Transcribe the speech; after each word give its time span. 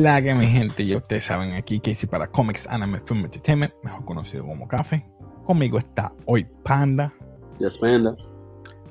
La 0.00 0.22
que 0.22 0.34
mi 0.34 0.46
gente, 0.46 0.86
ya 0.86 0.96
ustedes 0.96 1.24
saben 1.24 1.52
aquí 1.52 1.78
que 1.78 1.94
si 1.94 2.06
para 2.06 2.26
Comics 2.26 2.66
Anime 2.66 3.02
Film 3.04 3.22
Entertainment, 3.26 3.74
mejor 3.82 4.02
conocido 4.06 4.46
como 4.46 4.66
Café. 4.66 5.06
Conmigo 5.44 5.76
está 5.76 6.10
hoy 6.24 6.48
Panda. 6.62 7.12
Yes, 7.58 7.76
Panda. 7.76 8.16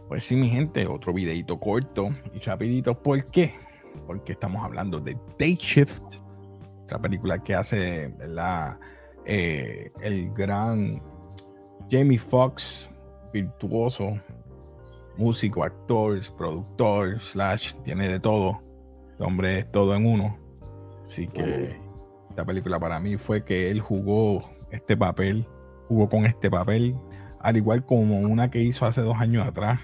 Pues 0.08 0.24
sí, 0.24 0.36
mi 0.36 0.50
gente, 0.50 0.86
otro 0.86 1.12
videito 1.12 1.60
corto 1.60 2.10
y 2.32 2.38
rapidito. 2.38 2.94
¿Por 2.94 3.26
qué? 3.26 3.56
Porque 4.06 4.34
estamos 4.34 4.64
hablando 4.64 5.00
de 5.00 5.18
Day 5.40 5.56
Shift, 5.56 6.04
otra 6.84 7.00
película 7.00 7.40
que 7.40 7.56
hace 7.56 8.14
la, 8.28 8.80
eh, 9.26 9.90
el 10.02 10.32
gran 10.34 11.02
Jamie 11.90 12.20
Foxx, 12.20 12.88
virtuoso, 13.34 14.14
músico, 15.18 15.64
actor, 15.64 16.22
productor, 16.38 17.20
slash, 17.20 17.74
tiene 17.84 18.08
de 18.08 18.20
todo. 18.20 18.62
El 19.18 19.26
hombre 19.26 19.58
es 19.58 19.72
todo 19.72 19.96
en 19.96 20.06
uno. 20.06 20.39
Así 21.10 21.28
que 21.28 21.76
esta 22.30 22.46
película 22.46 22.80
para 22.80 23.00
mí 23.00 23.18
fue 23.18 23.44
que 23.44 23.72
él 23.72 23.82
jugó 23.82 24.48
este 24.70 24.96
papel, 24.96 25.48
jugó 25.88 26.08
con 26.08 26.28
este 26.28 26.52
papel, 26.52 26.96
al 27.40 27.58
igual 27.58 27.84
como 27.84 28.20
una 28.20 28.52
que 28.52 28.62
hizo 28.62 28.86
hace 28.86 29.02
dos 29.02 29.18
años 29.18 29.48
atrás. 29.48 29.80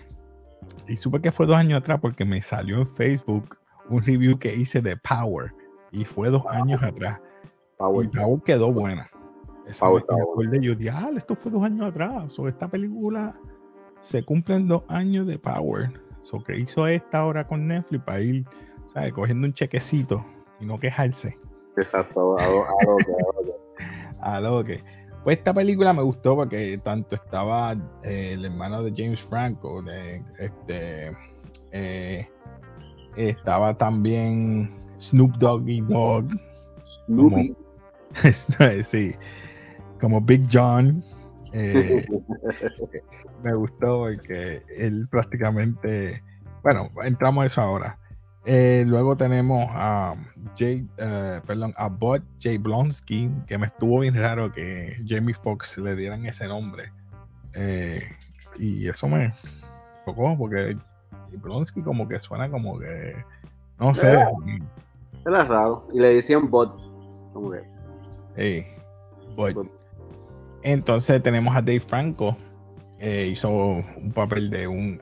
Y 0.87 0.97
supe 0.97 1.21
que 1.21 1.31
fue 1.31 1.47
dos 1.47 1.55
años 1.55 1.79
atrás 1.79 1.99
porque 1.99 2.25
me 2.25 2.43
salió 2.43 2.77
en 2.77 2.87
Facebook 2.93 3.57
un 3.89 4.03
review 4.03 4.37
que 4.37 4.55
hice 4.55 4.83
de 4.83 4.97
Power 4.97 5.51
y 5.91 6.05
fue 6.05 6.29
dos 6.29 6.43
años 6.45 6.83
atrás. 6.83 7.19
Power. 7.79 8.05
Y 8.05 8.09
Power 8.15 8.43
quedó 8.43 8.71
buena. 8.71 9.09
Esa 9.65 9.87
Power, 9.87 10.03
me 10.47 10.59
yo 10.59 10.75
dije, 10.75 10.91
ah, 10.91 11.09
esto 11.17 11.35
fue 11.35 11.51
dos 11.51 11.63
años 11.63 11.87
atrás. 11.87 12.33
So, 12.33 12.47
esta 12.47 12.67
película 12.67 13.35
se 13.99 14.23
cumplen 14.23 14.67
dos 14.67 14.83
años 14.89 15.25
de 15.25 15.39
Power. 15.39 15.89
So, 16.21 16.43
que 16.43 16.55
hizo 16.55 16.85
esta 16.85 17.21
ahora 17.21 17.47
con 17.47 17.67
Netflix 17.67 18.03
para 18.03 18.19
ir, 18.21 18.45
¿sabes? 18.93 19.11
Cogiendo 19.11 19.47
un 19.47 19.53
chequecito 19.55 20.23
y 20.59 20.65
no 20.65 20.79
quejarse. 20.79 21.37
Exacto, 21.77 22.37
a, 22.39 22.47
lo 22.47 22.97
que, 22.97 23.53
a 24.21 24.39
lo 24.39 24.63
que. 24.63 24.83
Pues 25.23 25.37
esta 25.37 25.53
película 25.53 25.91
me 25.91 26.03
gustó 26.03 26.35
porque 26.35 26.79
tanto 26.83 27.15
estaba 27.15 27.73
eh, 28.03 28.33
el 28.33 28.45
hermano 28.45 28.83
de 28.83 28.93
James 28.95 29.19
Franco, 29.21 29.81
de, 29.81 30.21
este, 30.37 31.11
eh, 31.71 32.27
estaba 33.17 33.75
también 33.75 34.71
Snoop 34.99 35.35
Doggy 35.37 35.81
Dog. 35.81 36.27
Snoopy. 37.07 37.55
sí, 38.83 39.15
como 39.99 40.21
Big 40.21 40.47
John. 40.51 41.03
Eh, 41.57 42.05
me 43.41 43.53
gustó 43.55 43.99
porque 43.99 44.61
él 44.75 45.07
prácticamente, 45.09 46.21
bueno, 46.61 46.89
entramos 47.05 47.43
a 47.43 47.47
eso 47.47 47.61
ahora. 47.61 47.97
Eh, 48.47 48.83
luego 48.85 49.17
tenemos 49.17 49.65
a 49.71 50.13
Jay, 50.55 50.87
uh, 50.99 51.43
perdón, 51.45 51.73
a 51.77 51.89
Bud 51.89 52.21
J. 52.41 52.59
Blonsky, 52.59 53.31
que 53.47 53.57
me 53.57 53.65
estuvo 53.65 53.99
bien 53.99 54.13
raro 54.15 54.51
que 54.51 55.01
Jamie 55.07 55.33
Foxx 55.33 55.79
le 55.79 55.95
dieran 55.95 56.25
ese 56.27 56.47
nombre. 56.47 56.91
Eh, 57.55 58.03
y 58.59 58.87
eso 58.87 59.07
me 59.07 59.33
tocó 60.05 60.37
porque 60.37 60.77
Blonsky 61.41 61.81
como 61.81 62.07
que 62.07 62.19
suena 62.19 62.47
como 62.49 62.77
que, 62.77 63.15
no 63.79 63.95
sé. 63.95 64.13
Era, 65.25 65.43
raro. 65.43 65.87
Y 65.91 65.99
le 65.99 66.13
decían 66.13 66.49
Bud. 66.51 66.69
Como 67.33 67.49
que. 67.49 67.63
Hey, 68.35 68.67
Bud. 69.35 69.67
Entonces 70.61 71.21
tenemos 71.23 71.55
a 71.55 71.61
Dave 71.61 71.79
Franco. 71.79 72.37
hizo 73.01 73.49
un 73.49 74.11
papel 74.13 74.51
de 74.51 74.67
un 74.67 75.01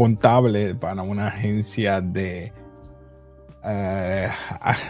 contable 0.00 0.74
para 0.74 1.02
una 1.02 1.26
agencia 1.26 2.00
de, 2.00 2.54
eh, 3.62 4.28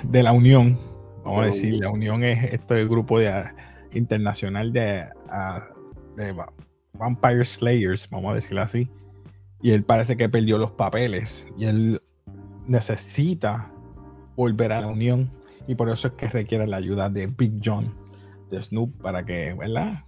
de 0.05 0.23
la 0.23 0.31
Unión. 0.31 0.79
Vamos 1.25 1.43
a 1.43 1.47
decir, 1.47 1.75
la 1.81 1.91
Unión 1.91 2.23
es 2.23 2.53
este 2.53 2.85
grupo 2.87 3.19
de, 3.19 3.43
internacional 3.91 4.73
de, 4.73 5.09
de 6.15 6.37
Vampire 6.93 7.45
Slayers, 7.45 8.09
vamos 8.09 8.31
a 8.31 8.35
decirlo 8.37 8.63
así. 8.63 8.89
Y 9.61 9.73
él 9.73 9.83
parece 9.83 10.17
que 10.17 10.29
perdió 10.29 10.59
los 10.59 10.71
papeles 10.71 11.45
y 11.59 11.65
él 11.65 12.01
necesita 12.69 13.69
volver 14.37 14.73
a 14.73 14.81
la 14.81 14.87
Unión. 14.87 15.33
Y 15.67 15.75
por 15.75 15.91
eso 15.91 16.07
es 16.07 16.15
que 16.15 16.29
requiere 16.29 16.69
la 16.69 16.77
ayuda 16.77 17.09
de 17.09 17.27
Big 17.27 17.61
John, 17.65 17.93
de 18.49 18.63
Snoop, 18.63 19.03
para 19.03 19.25
que, 19.25 19.55
¿verdad? 19.55 20.05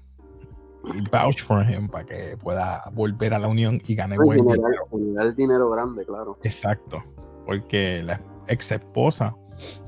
Y 0.95 1.01
vouch 1.11 1.43
for 1.43 1.65
him 1.69 1.89
para 1.89 2.05
que 2.05 2.37
pueda 2.37 2.85
volver 2.93 3.35
a 3.35 3.39
la 3.39 3.49
unión 3.49 3.81
y 3.87 3.95
gane 3.95 4.17
buen 4.17 4.45
dinero. 4.45 4.89
El 5.21 5.35
dinero 5.35 5.71
grande, 5.71 6.05
claro. 6.05 6.39
Exacto, 6.43 7.03
porque 7.47 8.03
la 8.03 8.21
ex 8.49 8.73
esposa 8.73 9.35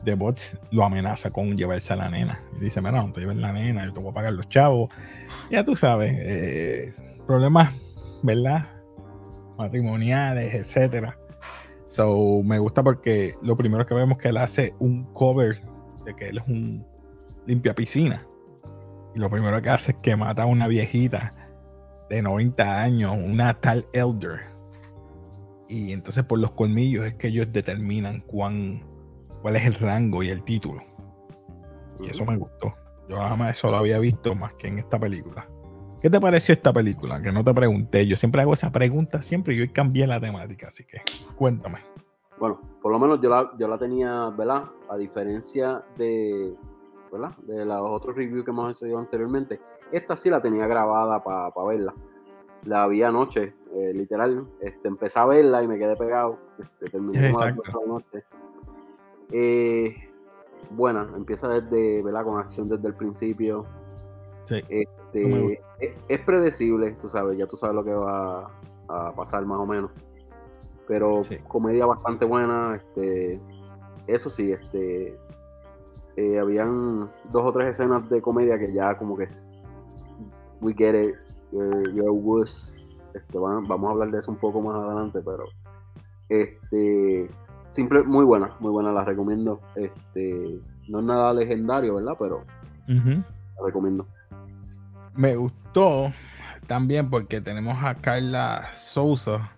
de 0.04 0.14
Bots 0.14 0.56
lo 0.70 0.84
amenaza 0.84 1.30
con 1.30 1.56
llevarse 1.56 1.92
a 1.92 1.96
la 1.96 2.10
nena. 2.10 2.40
Y 2.56 2.64
dice, 2.64 2.80
mira, 2.80 3.02
no 3.02 3.12
te 3.12 3.20
lleves 3.20 3.36
la 3.38 3.52
nena, 3.52 3.84
yo 3.84 3.92
te 3.92 4.00
voy 4.00 4.10
a 4.10 4.14
pagar 4.14 4.32
los 4.32 4.48
chavos. 4.48 4.90
Ya 5.50 5.64
tú 5.64 5.74
sabes, 5.74 6.12
eh, 6.16 6.94
problemas, 7.26 7.72
¿verdad? 8.22 8.68
Matrimoniales, 9.58 10.54
etcétera. 10.54 11.18
So, 11.86 12.42
me 12.42 12.58
gusta 12.58 12.82
porque 12.82 13.34
lo 13.42 13.56
primero 13.56 13.86
que 13.86 13.94
vemos 13.94 14.16
es 14.16 14.22
que 14.22 14.28
él 14.28 14.36
hace 14.36 14.74
un 14.78 15.04
cover 15.12 15.60
de 16.04 16.14
que 16.14 16.28
él 16.28 16.38
es 16.38 16.44
un 16.48 16.84
limpia 17.46 17.74
piscina 17.74 18.26
y 19.14 19.18
lo 19.18 19.30
primero 19.30 19.60
que 19.62 19.70
hace 19.70 19.92
es 19.92 19.98
que 19.98 20.16
mata 20.16 20.42
a 20.42 20.46
una 20.46 20.66
viejita 20.66 21.32
de 22.10 22.20
90 22.20 22.82
años, 22.82 23.16
una 23.16 23.54
tal 23.54 23.86
Elder. 23.92 24.40
Y 25.68 25.92
entonces 25.92 26.24
por 26.24 26.38
los 26.38 26.50
colmillos 26.52 27.06
es 27.06 27.14
que 27.14 27.28
ellos 27.28 27.52
determinan 27.52 28.20
cuán, 28.20 28.82
cuál 29.40 29.56
es 29.56 29.64
el 29.64 29.74
rango 29.74 30.22
y 30.22 30.30
el 30.30 30.42
título. 30.42 30.82
Y 32.00 32.08
eso 32.08 32.24
me 32.24 32.36
gustó. 32.36 32.74
Yo 33.08 33.18
nada 33.18 33.36
más 33.36 33.56
eso 33.56 33.70
lo 33.70 33.76
había 33.76 33.98
visto 33.98 34.34
más 34.34 34.52
que 34.54 34.66
en 34.68 34.78
esta 34.78 34.98
película. 34.98 35.48
¿Qué 36.00 36.10
te 36.10 36.20
pareció 36.20 36.52
esta 36.52 36.72
película? 36.72 37.22
Que 37.22 37.32
no 37.32 37.42
te 37.44 37.54
pregunté. 37.54 38.06
Yo 38.06 38.16
siempre 38.16 38.42
hago 38.42 38.52
esa 38.52 38.70
pregunta 38.70 39.22
siempre 39.22 39.54
y 39.54 39.60
hoy 39.60 39.68
cambié 39.68 40.06
la 40.06 40.20
temática, 40.20 40.66
así 40.66 40.84
que 40.84 41.00
cuéntame. 41.36 41.78
Bueno, 42.38 42.60
por 42.82 42.92
lo 42.92 42.98
menos 42.98 43.20
yo 43.22 43.30
la, 43.30 43.50
yo 43.58 43.68
la 43.68 43.78
tenía, 43.78 44.28
¿verdad? 44.30 44.64
A 44.90 44.96
diferencia 44.96 45.82
de, 45.96 46.54
de 47.42 47.64
los 47.64 47.90
otros 47.90 48.16
reviews 48.16 48.44
que 48.44 48.50
hemos 48.50 48.82
hecho 48.82 48.98
anteriormente. 48.98 49.60
Esta 49.92 50.16
sí 50.16 50.30
la 50.30 50.40
tenía 50.40 50.66
grabada 50.66 51.22
para 51.22 51.66
verla. 51.66 51.94
La 52.64 52.86
vi 52.86 53.02
anoche, 53.02 53.54
eh, 53.74 53.92
literal. 53.94 54.46
Este, 54.60 54.88
empecé 54.88 55.18
a 55.18 55.26
verla 55.26 55.62
y 55.62 55.68
me 55.68 55.78
quedé 55.78 55.96
pegado. 55.96 56.38
Este, 56.58 56.86
terminé 56.86 57.32
noche. 57.86 58.24
Eh, 59.30 59.94
buena, 60.70 61.08
empieza 61.16 61.48
desde, 61.48 62.02
¿verdad? 62.02 62.24
Con 62.24 62.38
acción 62.38 62.68
desde 62.68 62.88
el 62.88 62.94
principio. 62.94 63.66
Este, 64.48 65.62
es, 66.08 66.20
predecible, 66.20 66.92
tú 67.00 67.08
sabes, 67.08 67.38
ya 67.38 67.46
tú 67.46 67.56
sabes 67.56 67.74
lo 67.74 67.84
que 67.84 67.94
va 67.94 68.50
a 68.88 69.12
pasar 69.14 69.44
más 69.46 69.58
o 69.58 69.66
menos. 69.66 69.90
Pero 70.86 71.22
comedia 71.48 71.86
bastante 71.86 72.26
buena, 72.26 72.76
este, 72.76 73.40
eso 74.06 74.28
sí, 74.28 74.52
este, 74.52 75.18
eh, 76.16 76.38
habían 76.38 77.10
dos 77.32 77.44
o 77.44 77.52
tres 77.52 77.70
escenas 77.70 78.08
de 78.08 78.22
comedia 78.22 78.58
que 78.58 78.72
ya 78.72 78.96
como 78.96 79.16
que 79.16 79.28
we 80.60 80.72
get 80.74 80.94
it, 80.94 81.14
you're, 81.52 82.44
este, 83.14 83.38
vamos 83.38 83.88
a 83.88 83.90
hablar 83.92 84.10
de 84.10 84.18
eso 84.18 84.30
un 84.30 84.38
poco 84.38 84.60
más 84.60 84.76
adelante, 84.76 85.20
pero 85.24 85.44
este 86.28 87.28
simple, 87.70 88.02
muy 88.04 88.24
buena, 88.24 88.50
muy 88.60 88.70
buena, 88.70 88.92
la 88.92 89.04
recomiendo. 89.04 89.60
Este, 89.74 90.60
no 90.88 91.00
es 91.00 91.04
nada 91.04 91.32
legendario, 91.34 91.96
¿verdad? 91.96 92.14
Pero 92.18 92.44
la 92.86 93.66
recomiendo. 93.66 94.06
Me 95.14 95.36
gustó 95.36 96.12
también 96.66 97.10
porque 97.10 97.40
tenemos 97.40 97.76
a 97.82 97.94
Carla 97.94 98.68
Souza. 98.72 99.50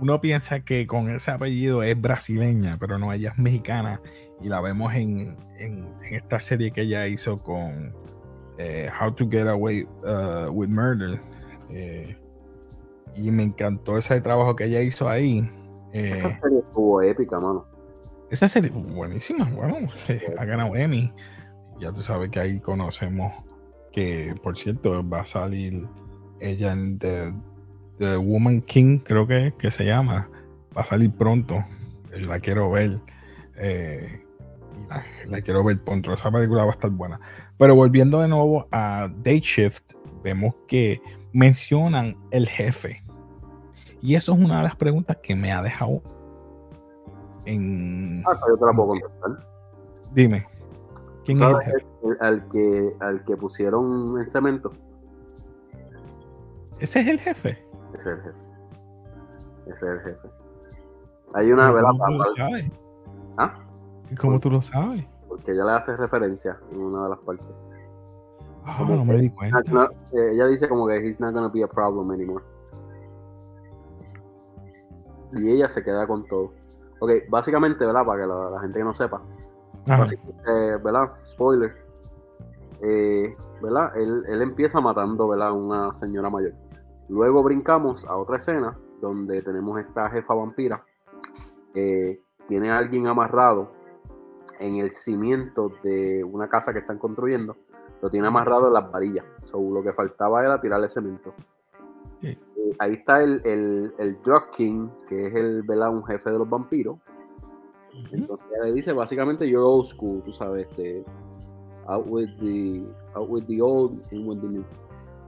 Uno 0.00 0.20
piensa 0.20 0.60
que 0.60 0.86
con 0.86 1.10
ese 1.10 1.30
apellido 1.30 1.82
es 1.82 2.00
brasileña, 2.00 2.76
pero 2.78 2.98
no, 2.98 3.12
ella 3.12 3.30
es 3.30 3.38
mexicana 3.38 4.00
y 4.40 4.48
la 4.48 4.60
vemos 4.60 4.94
en, 4.94 5.36
en, 5.58 5.94
esta 6.10 6.40
serie 6.40 6.70
que 6.70 6.82
ella 6.82 7.06
hizo 7.06 7.38
con 7.42 7.94
eh, 8.58 8.90
How 9.00 9.12
to 9.12 9.28
Get 9.28 9.46
Away 9.48 9.84
uh, 10.04 10.50
with 10.50 10.68
Murder. 10.68 11.20
Eh, 11.70 12.16
y 13.14 13.30
me 13.30 13.44
encantó 13.44 13.96
ese 13.96 14.20
trabajo 14.20 14.54
que 14.54 14.64
ella 14.64 14.82
hizo 14.82 15.08
ahí. 15.08 15.50
Eh, 15.92 16.12
esa 16.16 16.38
serie 16.40 16.58
estuvo 16.58 17.00
épica, 17.00 17.40
mano. 17.40 17.66
Esa 18.30 18.48
serie 18.48 18.70
buenísima, 18.70 19.48
bueno, 19.50 19.88
ha 20.38 20.44
ganado 20.44 20.76
Emmy. 20.76 21.12
Ya 21.80 21.92
tú 21.92 22.02
sabes 22.02 22.30
que 22.30 22.40
ahí 22.40 22.60
conocemos 22.60 23.32
que, 23.92 24.34
por 24.42 24.58
cierto, 24.58 25.08
va 25.08 25.20
a 25.20 25.24
salir 25.24 25.88
ella 26.40 26.72
en 26.72 26.98
The, 26.98 27.32
The 27.98 28.16
Woman 28.16 28.62
King, 28.62 28.98
creo 28.98 29.26
que, 29.26 29.54
que 29.58 29.70
se 29.70 29.84
llama. 29.84 30.28
Va 30.76 30.82
a 30.82 30.84
salir 30.84 31.12
pronto. 31.12 31.64
La 32.20 32.40
quiero 32.40 32.70
ver. 32.70 33.00
Eh, 33.56 34.22
la, 35.28 35.40
quiero 35.40 35.64
ver 35.64 35.82
pronto. 35.82 36.12
Esa 36.12 36.30
película 36.30 36.64
va 36.64 36.70
a 36.70 36.74
estar 36.74 36.90
buena. 36.90 37.20
Pero 37.58 37.74
volviendo 37.74 38.20
de 38.20 38.28
nuevo 38.28 38.68
a 38.70 39.08
Day 39.22 39.40
Shift, 39.40 39.82
vemos 40.22 40.54
que 40.68 41.00
mencionan 41.32 42.16
el 42.30 42.48
jefe. 42.48 43.02
Y 44.02 44.14
eso 44.14 44.32
es 44.32 44.38
una 44.38 44.58
de 44.58 44.64
las 44.64 44.76
preguntas 44.76 45.18
que 45.22 45.34
me 45.34 45.52
ha 45.52 45.62
dejado 45.62 46.02
en... 47.46 48.22
Ah, 48.26 48.38
yo 48.48 48.56
te 48.56 48.66
la 48.66 48.72
puedo 48.72 48.88
contestar. 48.88 49.48
Dime. 50.12 50.46
¿Quién 51.24 51.42
es 51.42 51.48
el 51.48 51.56
jefe? 51.60 51.86
al, 52.20 52.48
que, 52.48 52.94
al 53.00 53.24
que 53.24 53.36
pusieron 53.36 54.18
el 54.18 54.26
cemento. 54.26 54.72
¿Ese 56.78 57.00
es 57.00 57.08
el 57.08 57.18
jefe? 57.18 57.65
Ese 57.94 58.12
es 58.12 58.16
el 58.18 58.22
jefe. 58.22 58.38
Ese 59.66 59.72
es 59.72 59.82
el 59.92 60.00
jefe. 60.00 60.28
Hay 61.34 61.52
una 61.52 61.72
¿Cómo 61.72 62.06
tú 62.06 62.14
lo 62.14 62.28
sabes? 62.36 62.70
¿Ah? 63.36 63.54
¿Cómo 64.20 64.40
tú 64.40 64.50
lo 64.50 64.62
sabes? 64.62 65.04
Porque 65.28 65.52
ella 65.52 65.64
le 65.64 65.72
hace 65.72 65.96
referencia 65.96 66.58
en 66.72 66.80
una 66.80 67.04
de 67.04 67.10
las 67.10 67.18
partes. 67.20 67.46
Ah, 68.64 68.84
no 68.88 69.04
me 69.04 69.16
di 69.16 69.30
cuenta. 69.30 69.60
Eh, 70.12 70.30
ella 70.32 70.46
dice 70.46 70.68
como 70.68 70.86
que 70.86 70.96
he's 70.96 71.20
not 71.20 71.32
gonna 71.32 71.48
be 71.48 71.62
a 71.62 71.68
problem 71.68 72.10
anymore. 72.10 72.44
Y 75.32 75.50
ella 75.50 75.68
se 75.68 75.82
queda 75.82 76.06
con 76.06 76.26
todo. 76.26 76.52
Ok, 77.00 77.10
básicamente, 77.28 77.84
¿verdad? 77.84 78.04
Para 78.04 78.22
que 78.22 78.26
la, 78.26 78.60
gente 78.60 78.78
que 78.78 78.84
no 78.84 78.94
sepa. 78.94 79.20
¿verdad? 79.86 81.12
Spoiler. 81.24 81.76
Eh, 82.82 83.34
¿verdad? 83.62 83.96
Él, 83.96 84.24
él, 84.28 84.42
empieza 84.42 84.80
matando, 84.80 85.28
¿verdad? 85.28 85.52
Una 85.52 85.92
señora 85.94 86.30
mayor. 86.30 86.52
Luego 87.08 87.42
brincamos 87.42 88.04
a 88.04 88.16
otra 88.16 88.36
escena 88.36 88.76
donde 89.00 89.42
tenemos 89.42 89.78
esta 89.78 90.10
jefa 90.10 90.34
vampira. 90.34 90.84
Eh, 91.74 92.20
tiene 92.48 92.70
a 92.70 92.78
alguien 92.78 93.06
amarrado 93.06 93.70
en 94.58 94.76
el 94.76 94.92
cimiento 94.92 95.72
de 95.82 96.24
una 96.24 96.48
casa 96.48 96.72
que 96.72 96.80
están 96.80 96.98
construyendo. 96.98 97.56
Lo 98.02 98.10
tiene 98.10 98.28
amarrado 98.28 98.68
en 98.68 98.74
las 98.74 98.90
varillas. 98.90 99.24
lo 99.52 99.82
que 99.82 99.92
faltaba 99.92 100.42
era 100.42 100.60
tirarle 100.60 100.88
cemento. 100.88 101.34
Eh, 102.22 102.38
ahí 102.78 102.92
está 102.94 103.22
el, 103.22 103.40
el, 103.44 103.94
el, 103.98 104.22
Drug 104.22 104.50
King, 104.50 104.88
que 105.08 105.26
es 105.26 105.34
el, 105.34 105.62
¿verdad? 105.62 105.90
un 105.90 106.04
jefe 106.04 106.30
de 106.30 106.38
los 106.38 106.48
vampiros. 106.48 106.98
Entonces 108.12 108.46
le 108.62 108.72
dice 108.72 108.92
básicamente 108.92 109.48
you're 109.48 109.64
old 109.64 109.86
school, 109.86 110.22
tú 110.22 110.32
sabes, 110.32 110.68
este, 110.68 111.02
out 111.86 112.06
with 112.06 112.28
the 112.40 112.84
out 113.14 113.28
with 113.28 113.46
the 113.46 113.60
old 113.62 114.00
and 114.12 114.26
with 114.26 114.40
the 114.40 114.48
new. 114.48 114.64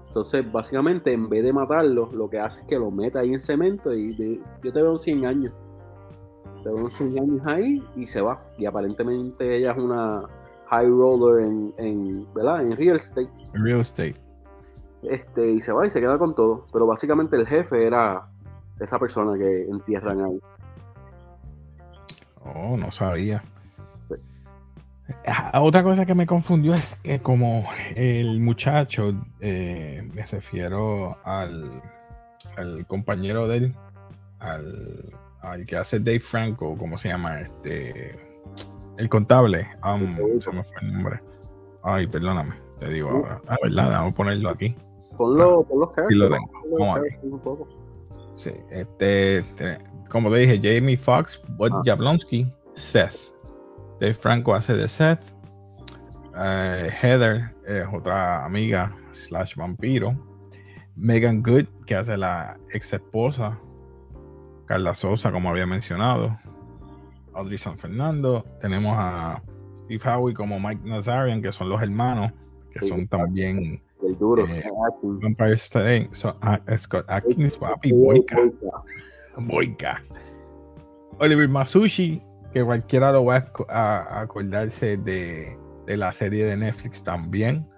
Entonces, 0.09 0.51
básicamente, 0.51 1.13
en 1.13 1.29
vez 1.29 1.45
de 1.45 1.53
matarlo, 1.53 2.11
lo 2.13 2.29
que 2.29 2.41
hace 2.41 2.63
es 2.63 2.67
que 2.67 2.79
lo 2.79 2.91
meta 2.91 3.21
ahí 3.21 3.33
en 3.33 3.39
cemento 3.39 3.95
y 3.95 4.43
yo 4.63 4.73
te 4.73 4.83
veo 4.83 4.97
100 4.97 5.27
años. 5.27 5.53
Te 6.65 6.71
veo 6.71 6.89
100 6.89 7.19
años 7.19 7.41
ahí 7.45 7.85
y 7.95 8.07
se 8.07 8.21
va. 8.21 8.43
Y 8.57 8.67
aparentemente 8.67 9.57
ella 9.57 9.73
es 9.73 9.79
una 9.79 10.23
high 10.71 10.89
roller 10.89 11.45
en, 11.45 11.75
en 11.77 12.35
¿verdad? 12.35 12.63
En 12.63 12.77
real 12.77 12.97
estate. 12.97 13.31
real 13.53 13.81
estate. 13.81 14.17
Este, 15.03 15.53
y 15.53 15.61
se 15.61 15.73
va 15.73 15.87
y 15.87 15.91
se 15.91 16.01
queda 16.01 16.19
con 16.19 16.35
todo. 16.35 16.67
Pero 16.73 16.87
básicamente 16.87 17.37
el 17.37 17.47
jefe 17.47 17.87
era 17.87 18.29
esa 18.81 18.99
persona 18.99 19.37
que 19.39 19.63
entierran 19.65 20.25
ahí. 20.25 20.41
Oh, 22.45 22.77
no 22.77 22.91
sabía. 22.91 23.43
Ah, 25.27 25.61
otra 25.63 25.83
cosa 25.83 26.05
que 26.05 26.15
me 26.15 26.27
confundió 26.27 26.75
es 26.75 26.85
que 27.03 27.21
como 27.21 27.67
el 27.97 28.41
muchacho, 28.41 29.15
eh, 29.41 30.07
me 30.13 30.27
refiero 30.27 31.17
al, 31.25 31.83
al, 32.57 32.87
compañero 32.87 33.49
de 33.49 33.57
él, 33.57 33.77
al, 34.39 35.15
al, 35.41 35.65
que 35.65 35.77
hace 35.77 35.99
Dave 35.99 36.21
Franco, 36.21 36.77
¿cómo 36.77 36.99
se 36.99 37.09
llama? 37.09 37.41
Este, 37.41 38.15
el 38.99 39.09
contable. 39.09 39.67
Um, 39.83 40.41
se 40.41 40.53
me 40.53 40.63
fue 40.63 40.77
el 40.83 40.93
nombre. 40.93 41.21
Ay, 41.83 42.07
perdóname, 42.07 42.55
te 42.79 42.91
digo 42.91 43.09
ahora. 43.09 43.41
Ah, 43.49 43.57
verdad, 43.63 43.91
vamos 43.91 44.13
a 44.13 44.17
ponerlo 44.17 44.51
aquí. 44.51 44.77
Ponlo, 45.17 45.65
ponlo 45.65 45.93
aquí 45.97 46.15
lo 46.15 46.29
tengo. 46.29 47.69
Sí, 48.35 48.53
este, 48.71 49.45
como 50.11 50.31
te 50.31 50.37
dije, 50.37 50.61
Jamie 50.63 50.99
Foxx, 50.99 51.41
Bud 51.57 51.73
ah. 51.73 51.83
Jablonski, 51.85 52.53
Seth. 52.75 53.33
Dave 54.01 54.15
Franco 54.15 54.55
hace 54.55 54.75
de 54.75 54.89
Seth. 54.89 55.33
Eh, 56.41 56.91
Heather 57.03 57.55
es 57.67 57.87
otra 57.93 58.45
amiga 58.45 58.95
slash 59.13 59.57
vampiro. 59.57 60.17
Megan 60.95 61.43
Good, 61.43 61.67
que 61.87 61.95
hace 61.95 62.17
la 62.17 62.59
ex 62.73 62.93
esposa. 62.93 63.59
Carla 64.67 64.95
Sosa, 64.95 65.33
como 65.33 65.49
había 65.49 65.67
mencionado. 65.67 66.39
Audrey 67.35 67.59
San 67.59 67.79
Fernando. 67.79 68.45
Tenemos 68.61 68.95
a 68.97 69.43
Steve 69.85 70.03
Howie 70.05 70.35
como 70.35 70.61
Mike 70.61 70.83
Nazarian, 70.85 71.41
que 71.41 71.53
son 71.53 71.69
los 71.69 71.81
hermanos, 71.83 72.33
que 72.73 72.87
son 72.87 73.07
también. 73.09 73.83
El 74.03 74.17
duro, 74.19 74.47
eh, 74.47 74.65
Vampire 75.03 75.55
State. 75.55 76.11
Ah, 76.43 76.61
Scott 76.77 77.05
Atkins, 77.09 77.57
papi, 77.57 77.93
Boyka. 77.93 78.37
Boyka. 79.39 80.03
Oliver 81.19 81.49
Masushi, 81.49 82.23
que 82.53 82.65
cualquiera 82.65 83.13
lo 83.13 83.25
va 83.25 83.51
a, 83.69 84.21
acordarse 84.21 84.97
de, 84.97 85.57
la 85.87 86.13
serie 86.13 86.45
de 86.47 86.57
Netflix 86.57 87.03
también. 87.03 87.69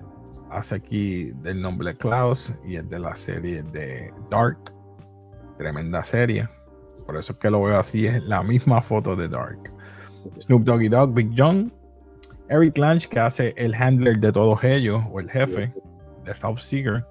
Hace 0.50 0.76
aquí 0.76 1.32
del 1.42 1.62
nombre 1.62 1.96
Klaus 1.96 2.52
y 2.66 2.76
es 2.76 2.88
de 2.88 2.98
la 2.98 3.16
serie 3.16 3.62
de 3.62 4.12
Dark. 4.30 4.58
Tremenda 5.58 6.04
serie. 6.04 6.48
Por 7.06 7.16
eso 7.16 7.32
es 7.32 7.38
que 7.38 7.50
lo 7.50 7.62
veo 7.62 7.78
así, 7.78 8.06
es 8.06 8.22
la 8.24 8.42
misma 8.42 8.82
foto 8.82 9.14
de 9.14 9.28
Dark. 9.28 9.58
Snoop 10.40 10.64
Doggy 10.64 10.88
Dogg, 10.88 11.14
Big 11.14 11.30
John. 11.36 11.72
Eric 12.48 12.76
Lange, 12.78 13.08
que 13.08 13.20
hace 13.20 13.54
el 13.56 13.74
handler 13.74 14.18
de 14.18 14.32
todos 14.32 14.64
ellos, 14.64 15.00
o 15.12 15.20
el 15.20 15.30
jefe 15.30 15.72
de 16.24 16.32
Ralph 16.34 16.58
Seeger, 16.58 17.04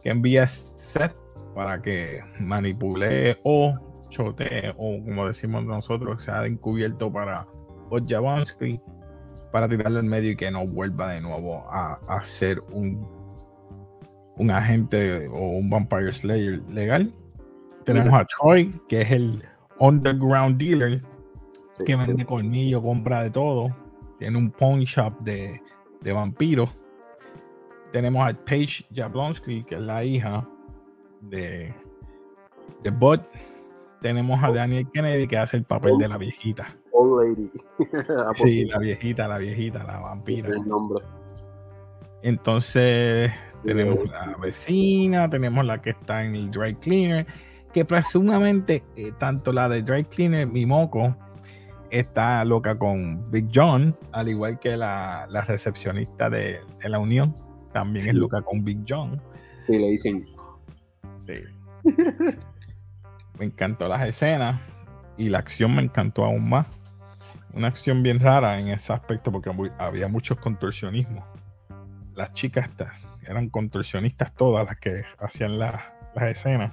que 0.00 0.10
envía 0.10 0.46
Seth 0.46 1.16
para 1.56 1.82
que 1.82 2.20
manipule 2.38 3.36
o 3.42 3.74
o 4.22 5.04
como 5.04 5.26
decimos 5.26 5.64
nosotros, 5.64 6.22
se 6.22 6.30
ha 6.30 6.46
encubierto 6.46 7.12
para 7.12 7.46
Jablonski 8.08 8.80
para 9.52 9.68
tirarlo 9.68 10.00
en 10.00 10.08
medio 10.08 10.32
y 10.32 10.36
que 10.36 10.50
no 10.50 10.66
vuelva 10.66 11.12
de 11.12 11.20
nuevo 11.20 11.64
a, 11.70 12.20
ser 12.24 12.60
un, 12.72 13.08
un 14.36 14.50
agente 14.50 15.28
o 15.28 15.38
un 15.38 15.70
Vampire 15.70 16.12
Slayer 16.12 16.60
legal. 16.68 17.12
Tenemos 17.84 18.12
a 18.12 18.26
Troy, 18.26 18.78
que 18.88 19.02
es 19.02 19.10
el 19.12 19.42
underground 19.78 20.58
dealer 20.58 21.02
que 21.84 21.96
vende 21.96 22.26
colmillo, 22.26 22.82
compra 22.82 23.22
de 23.22 23.30
todo. 23.30 23.74
Tiene 24.18 24.36
un 24.36 24.50
pawn 24.50 24.80
shop 24.80 25.20
de, 25.20 25.60
de 26.00 26.12
vampiros. 26.12 26.70
Tenemos 27.92 28.28
a 28.28 28.34
Paige 28.34 28.84
Jablonski, 28.94 29.64
que 29.64 29.76
es 29.76 29.80
la 29.80 30.04
hija 30.04 30.46
de, 31.20 31.72
de 32.82 32.90
Bud, 32.90 33.20
tenemos 34.00 34.42
a 34.42 34.50
Daniel 34.50 34.86
Kennedy 34.92 35.26
que 35.26 35.38
hace 35.38 35.56
el 35.56 35.64
papel 35.64 35.98
de 35.98 36.08
la 36.08 36.18
viejita. 36.18 36.76
Old 36.92 37.22
lady. 37.22 37.50
sí, 38.34 38.64
la 38.66 38.78
viejita, 38.78 39.28
la 39.28 39.38
viejita, 39.38 39.84
la 39.84 39.98
vampira. 39.98 40.48
El 40.48 40.66
nombre. 40.66 41.04
Entonces, 42.22 43.30
tenemos 43.64 44.08
la 44.08 44.36
vecina, 44.40 45.28
tenemos 45.28 45.64
la 45.64 45.80
que 45.80 45.90
está 45.90 46.24
en 46.24 46.34
el 46.34 46.50
dry 46.50 46.74
cleaner, 46.74 47.26
que 47.72 47.84
presumamente 47.84 48.82
eh, 48.96 49.12
tanto 49.18 49.52
la 49.52 49.68
de 49.68 49.82
dry 49.82 50.04
cleaner, 50.04 50.46
mi 50.46 50.66
moco, 50.66 51.16
está 51.90 52.44
loca 52.44 52.78
con 52.78 53.24
Big 53.30 53.48
John, 53.54 53.96
al 54.12 54.28
igual 54.28 54.58
que 54.58 54.76
la, 54.76 55.26
recepcionista 55.46 56.30
de, 56.30 56.60
la 56.88 56.98
Unión, 56.98 57.34
también 57.72 58.08
es 58.08 58.14
loca 58.14 58.42
con 58.42 58.64
Big 58.64 58.80
John. 58.88 59.20
Sí, 59.66 59.78
le 59.78 59.90
dicen. 59.90 60.26
Sí. 61.26 61.34
me 63.38 63.46
encantó 63.46 63.88
las 63.88 64.06
escenas 64.06 64.60
y 65.16 65.28
la 65.28 65.38
acción 65.38 65.74
me 65.74 65.82
encantó 65.82 66.24
aún 66.24 66.48
más. 66.48 66.66
Una 67.52 67.68
acción 67.68 68.02
bien 68.02 68.20
rara 68.20 68.58
en 68.58 68.68
ese 68.68 68.92
aspecto 68.92 69.32
porque 69.32 69.50
había 69.78 70.08
muchos 70.08 70.38
contorsionismos. 70.38 71.24
Las 72.14 72.32
chicas 72.34 72.68
eran 73.26 73.48
contorsionistas 73.48 74.34
todas 74.34 74.66
las 74.66 74.76
que 74.76 75.04
hacían 75.18 75.58
las 75.58 75.82
escenas. 76.22 76.72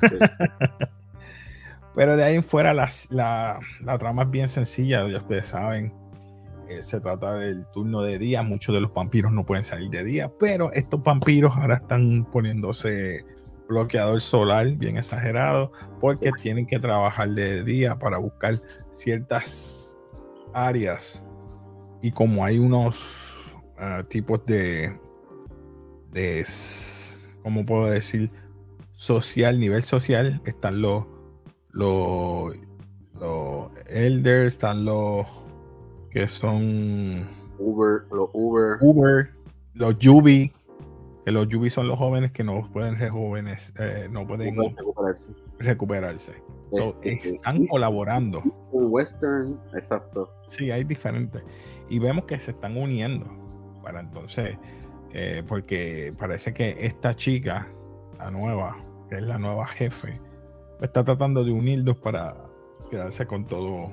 Pero 1.94 2.16
de 2.16 2.24
ahí 2.24 2.34
en 2.34 2.44
fuera 2.44 2.74
la, 2.74 2.88
la, 3.10 3.98
trama 3.98 4.22
es 4.22 4.30
bien 4.30 4.48
sencilla, 4.48 5.06
ya 5.08 5.18
ustedes 5.18 5.46
saben. 5.46 5.94
Eh, 6.68 6.82
se 6.82 7.00
trata 7.00 7.34
del 7.34 7.66
turno 7.66 8.02
de 8.02 8.18
día. 8.18 8.42
Muchos 8.42 8.74
de 8.74 8.80
los 8.80 8.92
vampiros 8.92 9.30
no 9.30 9.46
pueden 9.46 9.62
salir 9.62 9.90
de 9.90 10.02
día, 10.02 10.32
pero 10.40 10.72
estos 10.72 11.02
vampiros 11.02 11.54
ahora 11.56 11.76
están 11.76 12.24
poniéndose 12.24 13.24
bloqueador 13.68 14.20
solar 14.20 14.70
bien 14.72 14.96
exagerado 14.96 15.72
porque 16.00 16.30
tienen 16.42 16.66
que 16.66 16.78
trabajar 16.78 17.30
de 17.30 17.62
día 17.64 17.98
para 17.98 18.18
buscar 18.18 18.60
ciertas 18.90 19.98
áreas. 20.52 21.24
Y 22.02 22.12
como 22.12 22.44
hay 22.44 22.58
unos 22.58 23.02
ah, 23.78 24.02
tipos 24.08 24.44
de 24.46 24.98
de 26.12 26.46
cómo 27.42 27.66
puedo 27.66 27.90
decir 27.90 28.30
social 28.92 29.58
nivel 29.58 29.82
social 29.82 30.40
están 30.44 30.80
los 30.80 31.04
los 31.70 32.54
los 33.20 33.70
elders 33.88 34.54
están 34.54 34.84
los 34.84 35.26
que 36.10 36.28
son 36.28 37.26
Uber 37.58 38.04
los 38.12 38.30
Uber. 38.32 38.78
Uber 38.80 39.30
los 39.74 39.98
Yubi 39.98 40.52
que 41.24 41.32
los 41.32 41.48
Yubi 41.48 41.70
son 41.70 41.88
los 41.88 41.98
jóvenes 41.98 42.32
que 42.32 42.44
no 42.44 42.68
pueden 42.72 42.96
jóvenes, 43.08 43.72
eh, 43.78 44.08
no 44.10 44.26
pueden 44.26 44.56
recuperarse. 44.76 45.32
recuperarse. 45.58 46.32
Este, 47.02 47.30
están 47.36 47.66
colaborando. 47.66 48.42
Un 48.72 48.88
western, 48.90 49.58
exacto. 49.74 50.30
Sí, 50.48 50.70
hay 50.70 50.84
diferentes. 50.84 51.42
Y 51.88 51.98
vemos 51.98 52.24
que 52.24 52.38
se 52.38 52.50
están 52.50 52.76
uniendo 52.76 53.26
para 53.82 54.00
entonces, 54.00 54.58
eh, 55.12 55.42
porque 55.46 56.12
parece 56.18 56.52
que 56.52 56.76
esta 56.80 57.14
chica, 57.14 57.68
la 58.18 58.30
nueva, 58.30 58.76
que 59.08 59.16
es 59.16 59.22
la 59.22 59.38
nueva 59.38 59.66
jefe, 59.66 60.20
está 60.80 61.04
tratando 61.04 61.44
de 61.44 61.52
unirlos 61.52 61.96
para 61.96 62.36
quedarse 62.90 63.26
con 63.26 63.46
todo. 63.46 63.90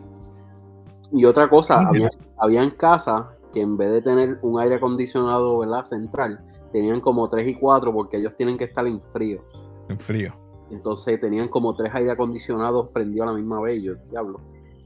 Y 1.12 1.26
otra 1.26 1.50
cosa, 1.50 1.80
había, 1.88 2.10
habían 2.38 2.72
casas 2.72 3.26
que 3.54 3.62
en 3.62 3.78
vez 3.78 3.92
de 3.92 4.02
tener 4.02 4.40
un 4.42 4.60
aire 4.60 4.76
acondicionado 4.76 5.60
¿verdad? 5.60 5.84
central, 5.84 6.40
tenían 6.72 7.02
como 7.02 7.28
tres 7.28 7.48
y 7.48 7.56
cuatro 7.56 7.94
porque 7.94 8.18
ellos 8.18 8.36
tienen 8.36 8.58
que 8.58 8.66
estar 8.66 8.86
en 8.88 9.02
frío. 9.14 9.44
En 9.90 10.00
frío. 10.00 10.34
Entonces 10.72 11.20
tenían 11.20 11.48
como 11.50 11.76
tres 11.76 11.94
aire 11.94 12.12
acondicionados 12.12 12.90
prendidos 12.90 13.28
a 13.28 13.32
la 13.32 13.38
misma 13.38 13.62
vez. 13.62 13.84
Yo, 13.84 13.96
diablo. 14.10 14.40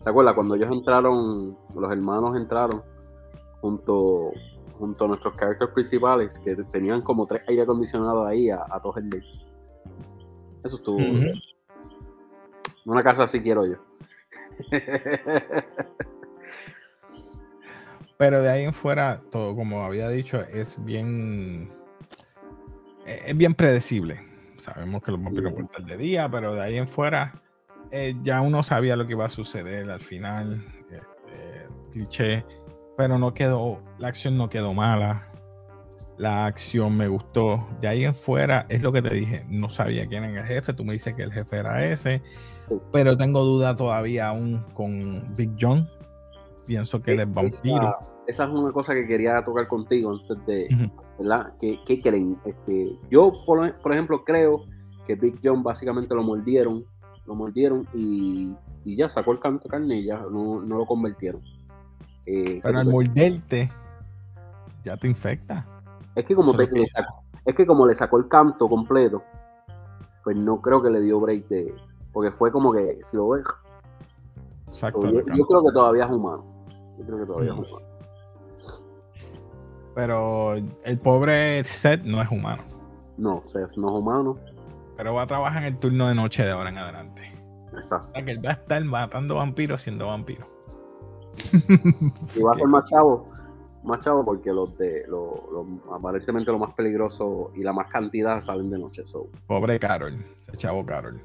¿Te 0.04 0.10
acuerdas? 0.10 0.34
Cuando 0.34 0.56
ellos 0.56 0.72
entraron, 0.72 1.58
los 1.76 1.92
hermanos 1.92 2.36
entraron 2.36 2.82
junto, 3.62 4.32
junto 4.78 5.06
a 5.06 5.08
nuestros 5.08 5.36
characters 5.36 5.72
principales, 5.72 6.40
que 6.40 6.56
tenían 6.72 7.02
como 7.02 7.26
tres 7.26 7.44
aire 7.48 7.64
acondicionados 7.64 8.28
ahí 8.28 8.50
a, 8.50 8.66
a 8.70 8.82
todo 8.82 8.98
el 8.98 9.10
día. 9.10 9.22
Eso 10.64 10.76
estuvo. 10.78 10.98
Una 12.86 13.04
casa 13.04 13.24
así 13.24 13.42
quiero 13.42 13.66
yo. 13.66 13.78
Pero 18.18 18.42
de 18.42 18.50
ahí 18.50 18.64
en 18.64 18.74
fuera, 18.74 19.22
todo, 19.32 19.56
como 19.56 19.84
había 19.84 20.10
dicho, 20.10 20.42
es 20.42 20.76
bien. 20.84 21.72
Es 23.06 23.38
bien 23.38 23.54
predecible. 23.54 24.20
Sabemos 24.58 25.04
que 25.04 25.12
los 25.12 25.22
vampiros 25.22 25.52
pueden 25.52 25.68
estar 25.68 25.86
de 25.86 25.98
día, 25.98 26.30
pero 26.30 26.56
de 26.56 26.62
ahí 26.62 26.78
en 26.78 26.88
fuera 26.88 27.42
eh, 27.92 28.16
ya 28.24 28.42
uno 28.42 28.64
sabía 28.64 28.96
lo 28.96 29.06
que 29.06 29.14
iba 29.14 29.26
a 29.26 29.30
suceder 29.30 29.90
al 29.90 30.00
final. 30.00 30.66
Este, 30.90 31.68
cliché. 31.92 32.46
Pero 32.98 33.20
no 33.20 33.34
quedó. 33.34 33.82
La 34.00 34.08
acción 34.08 34.38
no 34.38 34.50
quedó 34.50 34.74
mala. 34.74 35.30
La 36.18 36.46
acción 36.46 36.98
me 36.98 37.08
gustó. 37.08 37.68
De 37.82 37.88
ahí 37.88 38.06
en 38.06 38.16
fuera 38.16 38.66
es 38.70 38.82
lo 38.82 38.92
que 38.92 39.02
te 39.02 39.14
dije. 39.14 39.46
No 39.50 39.70
sabía 39.70 40.08
quién 40.08 40.24
era 40.24 40.42
el 40.42 40.48
jefe. 40.48 40.74
Tú 40.74 40.84
me 40.84 40.94
dices 40.94 41.14
que 41.14 41.24
el 41.24 41.32
jefe 41.32 41.58
era 41.58 41.86
ese. 41.86 42.22
Pero 42.92 43.18
tengo 43.18 43.44
duda 43.44 43.76
todavía 43.76 44.28
aún 44.28 44.66
con 44.74 45.36
Big 45.36 45.52
John 45.60 45.88
pienso 46.66 47.02
que 47.02 47.14
es 47.14 47.34
vampiro. 47.34 47.96
Esa, 48.28 48.46
es 48.46 48.50
una 48.50 48.72
cosa 48.72 48.94
que 48.94 49.06
quería 49.06 49.44
tocar 49.46 49.68
contigo 49.68 50.12
antes 50.12 50.46
de, 50.46 50.92
¿verdad? 51.20 51.54
¿Qué, 51.60 52.02
creen? 52.02 52.38
Este, 52.46 52.98
yo, 53.10 53.32
por, 53.46 53.74
ejemplo, 53.92 54.24
creo 54.24 54.66
que 55.06 55.16
Big 55.16 55.40
John 55.44 55.62
básicamente 55.64 56.16
lo 56.16 56.24
mordieron, 56.24 56.86
lo 57.26 57.36
mordieron 57.36 57.88
y, 57.94 58.54
ya 58.84 59.10
sacó 59.10 59.32
el 59.32 59.40
canto 59.40 59.64
de 59.64 59.70
carne 59.70 60.00
y 60.00 60.06
ya 60.06 60.20
no, 60.20 60.60
lo 60.62 60.86
convirtieron. 60.86 61.42
Eh, 62.26 62.60
Pero 62.64 62.80
al 62.80 62.88
morderte, 62.88 63.70
ya 64.84 64.98
te 64.98 65.08
infecta. 65.08 65.66
Es 66.16 66.26
que 66.26 66.36
como 66.36 66.54
le 66.54 66.88
sacó, 66.88 67.24
es 67.46 67.56
que 67.56 67.66
como 67.66 67.86
le 67.86 67.96
sacó 67.96 68.18
el 68.18 68.28
canto 68.28 68.68
completo, 68.68 69.24
pues 70.24 70.36
no 70.36 70.62
creo 70.62 70.82
que 70.82 70.90
le 70.90 71.02
dio 71.02 71.20
break 71.20 71.48
de. 71.48 71.76
Porque 72.12 72.32
fue 72.32 72.52
como 72.52 72.74
que, 72.74 73.00
si 73.04 73.18
lo 73.18 73.30
ves. 73.30 73.44
Exacto. 74.70 75.12
yo, 75.12 75.46
creo 75.46 75.64
que 75.64 75.72
todavía 75.72 76.06
es 76.06 76.12
humano. 76.12 76.55
Yo 76.98 77.06
creo 77.06 77.20
que 77.20 77.26
todavía 77.26 77.52
es 77.54 77.58
humano. 77.58 77.86
Pero 79.96 80.56
el 80.56 81.00
pobre 81.00 81.64
Seth 81.64 82.04
no 82.04 82.22
es 82.22 82.30
humano. 82.30 82.64
No, 83.18 83.42
Seth 83.46 83.78
no 83.78 83.90
es 83.90 83.96
humano. 83.96 84.38
Pero 84.98 85.14
va 85.14 85.24
a 85.24 85.28
trabajar 85.28 85.64
en 85.64 85.74
el 85.74 85.80
turno 85.80 86.08
de 86.08 86.16
noche 86.16 86.44
de 86.44 86.52
ahora 86.52 86.70
en 86.70 86.78
adelante. 86.78 87.32
Exacto. 87.74 88.08
O 88.08 88.12
sea 88.12 88.26
que 88.26 88.32
él 88.32 88.46
va 88.46 88.50
a 88.52 88.54
estar 88.54 88.84
matando 88.84 89.36
vampiros 89.36 89.82
siendo 89.82 90.08
vampiro. 90.08 90.48
y 92.36 92.42
va 92.42 92.54
a 92.54 92.58
ser 92.58 92.68
más 92.68 92.90
chavo. 92.90 93.26
Más 93.84 94.00
chavo 94.00 94.26
porque 94.26 94.52
los 94.52 94.76
de 94.78 95.06
los, 95.08 95.30
aparentemente 95.94 96.52
lo 96.52 96.58
más 96.60 96.74
peligroso 96.74 97.52
y 97.56 97.62
la 97.62 97.72
más 97.72 97.88
cantidad 97.88 98.42
salen 98.42 98.70
de 98.72 98.80
noche. 98.80 99.04
Pobre 99.46 99.80
Carol, 99.80 100.26
ese 100.40 100.58
chavo 100.58 100.86
Carol. 100.86 101.22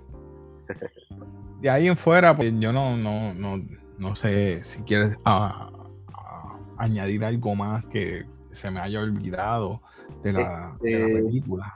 de 1.60 1.70
ahí 1.70 1.88
en 1.88 1.96
fuera, 1.96 2.36
pues 2.36 2.52
yo 2.60 2.72
no, 2.72 2.96
no, 2.98 3.32
no, 3.32 3.64
no 4.00 4.14
sé 4.14 4.64
si 4.64 4.80
quieres 4.82 5.16
ah, 5.24 5.70
ah, 6.14 6.58
añadir 6.78 7.24
algo 7.24 7.54
más 7.54 7.84
que 7.86 8.26
se 8.50 8.70
me 8.70 8.80
haya 8.80 9.00
olvidado 9.00 9.80
de 10.24 10.32
la, 10.32 10.74
este, 10.82 11.06
película. 11.06 11.74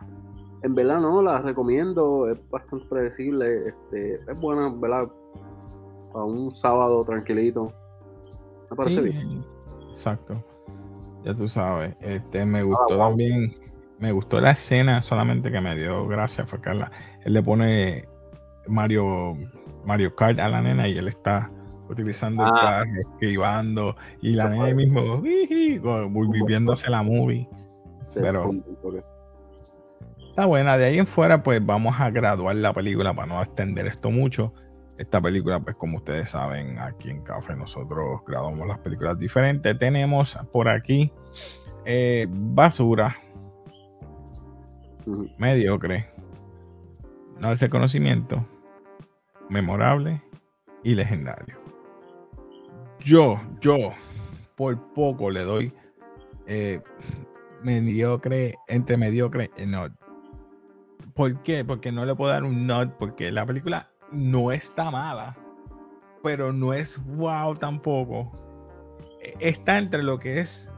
En 0.63 0.75
verdad 0.75 1.01
no, 1.01 1.21
la 1.23 1.43
recomiendo, 1.43 2.31
es 2.31 2.39
bastante 2.51 2.87
predecible, 2.87 3.69
este, 3.69 4.15
es 4.15 4.41
buena, 4.41 4.73
¿verdad? 4.75 5.09
Para 6.13 6.25
un 6.25 6.53
sábado 6.53 7.05
tranquilito. 7.05 7.71
Me 8.71 8.77
parece 8.77 9.03
bien. 9.03 9.45
Exacto. 9.91 10.43
Ya 11.25 11.35
tú 11.35 11.47
sabes. 11.47 11.95
Este 12.01 12.45
me 12.47 12.61
ah, 12.61 12.63
gustó 12.63 12.97
también. 12.97 13.55
Me 13.99 14.13
gustó 14.13 14.41
la 14.41 14.53
escena 14.53 15.03
solamente 15.03 15.53
que 15.53 15.61
me 15.61 15.77
dio 15.77 16.07
gracias 16.09 16.49
fue 16.49 16.61
que 16.61 16.71
él 16.71 16.85
le 17.25 17.43
pone 17.43 18.09
Mario 18.67 19.37
Mario 19.87 20.15
Kart 20.17 20.39
a 20.41 20.49
la 20.49 20.61
nena 20.61 20.89
y 20.89 20.99
él 20.99 21.09
está 21.09 21.51
utilizando 21.89 22.45
el 22.45 22.51
ah. 22.53 22.61
carro, 22.61 23.01
esquivando, 23.01 23.97
y 24.21 24.35
la 24.35 24.49
nena 24.49 24.75
mismo 24.75 25.21
viviéndose 25.21 26.91
la 26.91 27.03
movie. 27.03 27.49
Pero 28.15 28.51
está 30.29 30.47
buena. 30.47 30.77
De 30.77 30.87
ahí 30.87 30.99
en 30.99 31.07
fuera, 31.07 31.43
pues 31.43 31.65
vamos 31.65 31.99
a 31.99 32.11
graduar 32.11 32.57
la 32.57 32.73
película 32.73 33.13
para 33.13 33.27
no 33.27 33.43
extender 33.43 33.87
esto 33.87 34.11
mucho. 34.11 34.53
Esta 34.97 35.21
película, 35.21 35.59
pues 35.59 35.75
como 35.77 35.97
ustedes 35.99 36.31
saben, 36.31 36.79
aquí 36.79 37.11
en 37.11 37.23
Café 37.23 37.57
nosotros 37.57 38.21
graduamos 38.27 38.67
las 38.69 38.79
películas 38.79 39.19
diferentes. 39.19 39.77
Tenemos 39.79 40.39
por 40.53 40.69
aquí 40.69 41.11
eh, 41.85 42.29
Basura, 42.31 43.17
mediocre, 45.37 46.09
no 47.41 47.53
reconocimiento, 47.57 48.47
memorable 49.51 50.23
y 50.85 50.95
legendario 50.95 51.64
yo, 53.05 53.41
yo, 53.61 53.93
por 54.57 54.81
poco 54.95 55.31
le 55.31 55.43
doy 55.43 55.73
eh, 56.47 56.81
mediocre, 57.63 58.55
entre 58.67 58.97
mediocre 58.97 59.51
y 59.57 59.67
not. 59.67 59.93
¿Por 61.15 61.43
qué? 61.43 61.65
Porque 61.65 61.93
no 61.93 62.05
le 62.05 62.15
puedo 62.15 62.33
dar 62.33 62.45
un 62.45 62.67
not, 62.67 62.97
porque 62.99 63.31
la 63.31 63.47
película 63.47 63.91
no 64.11 64.53
está 64.53 64.91
mala, 64.91 65.37
pero 66.23 66.53
no 66.53 66.73
es 66.73 66.99
wow 67.05 67.55
tampoco. 67.55 68.33
E, 69.21 69.35
está 69.49 69.79
entre 69.79 70.03
lo 70.03 70.19
que 70.19 70.41
es 70.41 70.71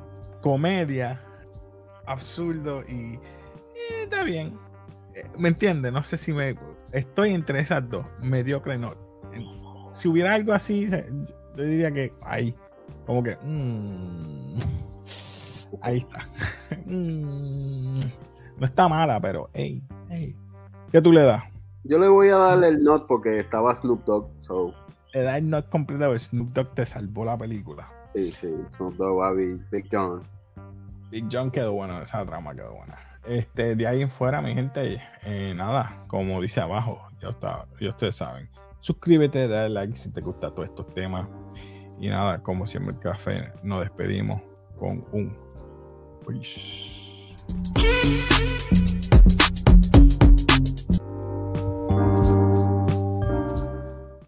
comedia, 0.42 1.22
absurdo 2.06 2.82
y 2.88 3.14
eh, 3.14 4.02
está 4.02 4.24
bien. 4.24 4.54
Eh, 5.14 5.24
¿Me 5.38 5.48
entiendes? 5.48 5.92
No 5.92 6.02
sé 6.02 6.16
si 6.16 6.32
me. 6.32 6.56
Estoy 6.92 7.30
entre 7.30 7.60
esas 7.60 7.88
dos, 7.88 8.06
mediocre 8.20 8.76
not. 8.78 8.98
Si 9.92 10.08
hubiera 10.08 10.34
algo 10.34 10.52
así, 10.52 10.88
yo 11.56 11.64
diría 11.64 11.90
que 11.92 12.12
ahí, 12.22 12.54
como 13.06 13.22
que, 13.22 13.36
mm, 13.42 14.58
ahí 15.82 15.98
está. 15.98 16.18
Mm, 16.84 18.00
no 18.58 18.66
está 18.66 18.88
mala, 18.88 19.20
pero, 19.20 19.48
hey, 19.54 19.80
hey. 20.08 20.34
¿Qué 20.90 21.00
tú 21.00 21.12
le 21.12 21.22
das? 21.22 21.44
Yo 21.84 21.98
le 21.98 22.08
voy 22.08 22.28
a 22.28 22.36
dar 22.36 22.64
el 22.64 22.82
not 22.82 23.06
porque 23.06 23.38
estaba 23.38 23.74
Snoop 23.74 24.04
Dogg, 24.04 24.28
so. 24.40 24.74
Le 25.12 25.22
da 25.22 25.38
el 25.38 25.48
not 25.48 25.68
completo, 25.68 26.18
Snoop 26.18 26.52
Dogg 26.52 26.74
te 26.74 26.84
salvó 26.84 27.24
la 27.24 27.38
película. 27.38 27.88
Sí, 28.14 28.32
sí, 28.32 28.52
Snoop 28.70 28.96
Dogg, 28.96 29.36
Big 29.70 29.86
John. 29.92 30.22
Big 31.10 31.26
John 31.30 31.50
quedó 31.50 31.72
bueno, 31.72 32.02
esa 32.02 32.24
trama 32.26 32.54
quedó 32.54 32.74
buena. 32.74 32.96
Este, 33.24 33.76
de 33.76 33.86
ahí 33.86 34.02
en 34.02 34.10
fuera, 34.10 34.40
mi 34.40 34.54
gente, 34.54 35.02
eh, 35.22 35.54
nada, 35.56 36.04
como 36.08 36.40
dice 36.40 36.60
abajo, 36.60 37.00
ya, 37.20 37.30
está, 37.30 37.66
ya 37.80 37.90
ustedes 37.90 38.16
saben. 38.16 38.48
Suscríbete, 38.80 39.48
dale 39.48 39.70
like 39.70 39.96
si 39.96 40.10
te 40.10 40.20
gustan 40.20 40.54
todos 40.54 40.68
estos 40.68 40.92
temas. 40.94 41.28
Y 41.98 42.08
nada, 42.08 42.42
como 42.42 42.66
siempre 42.66 42.94
el 42.94 43.00
café, 43.00 43.52
nos 43.62 43.80
despedimos 43.80 44.42
con 44.78 45.04
un... 45.12 45.36
Uy. 46.26 46.42